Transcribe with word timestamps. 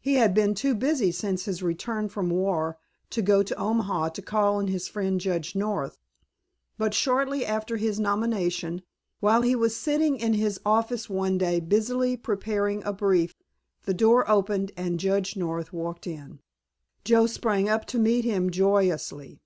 He 0.00 0.14
had 0.14 0.32
been 0.32 0.54
too 0.54 0.74
busy 0.74 1.12
since 1.12 1.44
his 1.44 1.62
return 1.62 2.08
from 2.08 2.30
war 2.30 2.78
to 3.10 3.20
go 3.20 3.42
to 3.42 3.54
Omaha 3.56 4.08
to 4.08 4.22
call 4.22 4.56
on 4.56 4.68
his 4.68 4.88
friend 4.88 5.20
Judge 5.20 5.54
North, 5.54 5.98
but 6.78 6.94
shortly 6.94 7.44
after 7.44 7.76
his 7.76 8.00
nomination, 8.00 8.80
while 9.20 9.42
he 9.42 9.54
was 9.54 9.76
sitting 9.76 10.16
in 10.16 10.32
his 10.32 10.58
office 10.64 11.10
one 11.10 11.36
day 11.36 11.60
busily 11.60 12.16
preparing 12.16 12.82
a 12.84 12.94
brief, 12.94 13.34
the 13.82 13.92
door 13.92 14.26
opened 14.26 14.72
and 14.74 14.98
Judge 14.98 15.36
North 15.36 15.70
walked 15.70 16.06
in. 16.06 16.40
Joe 17.04 17.26
sprang 17.26 17.68
up 17.68 17.84
to 17.88 17.98
meet 17.98 18.24
him 18.24 18.48
joyously. 18.48 19.42